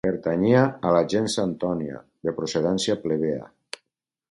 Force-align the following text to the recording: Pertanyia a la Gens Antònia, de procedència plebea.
Pertanyia 0.05 0.61
a 0.89 0.93
la 0.95 1.01
Gens 1.13 1.35
Antònia, 1.43 2.01
de 2.29 2.35
procedència 2.41 2.99
plebea. 3.07 3.49